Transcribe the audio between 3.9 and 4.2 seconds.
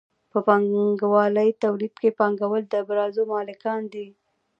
دي.